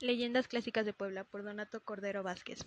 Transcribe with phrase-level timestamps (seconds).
[0.00, 2.58] Leyendas clásicas de Puebla por Donato Cordero Vázquez.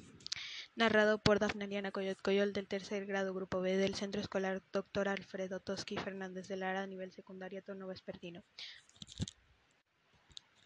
[0.75, 5.09] Narrado por Dafnaliana Coyot Coyol del tercer grado Grupo B del Centro Escolar Dr.
[5.09, 8.43] Alfredo Toski Fernández de Lara, nivel secundario Tono Vespertino.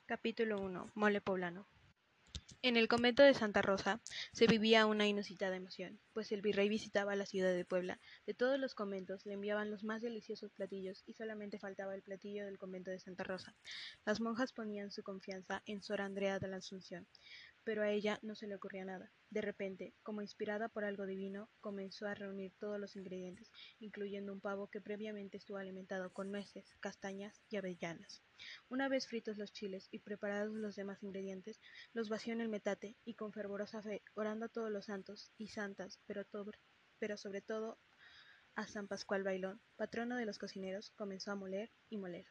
[0.05, 0.91] Capítulo 1.
[0.95, 1.65] Mole Poblano.
[2.63, 4.01] En el convento de Santa Rosa
[4.33, 7.99] se vivía una inusitada emoción, pues el virrey visitaba la ciudad de Puebla.
[8.27, 12.45] De todos los conventos le enviaban los más deliciosos platillos y solamente faltaba el platillo
[12.45, 13.55] del convento de Santa Rosa.
[14.05, 17.07] Las monjas ponían su confianza en Sor Andrea de la Asunción,
[17.63, 19.11] pero a ella no se le ocurría nada.
[19.29, 24.41] De repente, como inspirada por algo divino, comenzó a reunir todos los ingredientes, incluyendo un
[24.41, 28.21] pavo que previamente estuvo alimentado con nueces, castañas y avellanas.
[28.69, 31.61] Una vez fritos los chiles y preparados los demás ingredientes,
[31.93, 35.47] los vació en el metate y con fervorosa fe, orando a todos los santos y
[35.47, 36.25] santas, pero,
[36.99, 37.79] pero sobre todo
[38.55, 42.25] a San Pascual Bailón, patrono de los cocineros, comenzó a moler y moler.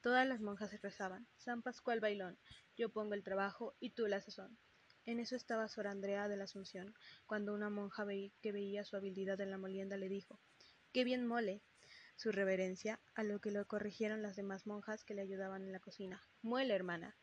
[0.00, 2.38] Todas las monjas rezaban, San Pascual Bailón,
[2.76, 4.58] yo pongo el trabajo y tú la sazón.
[5.06, 6.94] En eso estaba Sor Andrea de la Asunción,
[7.26, 8.06] cuando una monja
[8.40, 10.38] que veía su habilidad en la molienda le dijo,
[10.92, 11.62] ¡Qué bien mole!
[12.16, 15.80] Su reverencia, a lo que lo corrigieron las demás monjas que le ayudaban en la
[15.80, 16.22] cocina.
[16.42, 17.16] ¡Muele, hermana!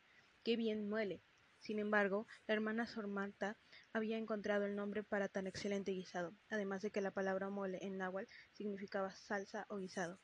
[0.44, 1.22] ¡Qué bien muele!
[1.60, 3.58] Sin embargo, la hermana Sor Marta
[3.94, 7.98] había encontrado el nombre para tan excelente guisado, además de que la palabra mole en
[7.98, 10.20] náhuatl significaba salsa o guisado.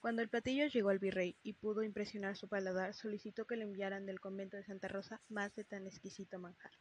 [0.00, 4.06] Cuando el platillo llegó al virrey y pudo impresionar su paladar, solicitó que le enviaran
[4.06, 6.72] del convento de Santa Rosa más de tan exquisito manjar.